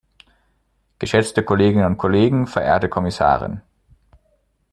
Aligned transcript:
Geschätzte 0.97 1.43
Kolleginnen 1.43 1.85
und 1.85 1.97
Kollegen, 1.97 2.47
verehrte 2.47 2.89
Kommissarin! 2.89 3.61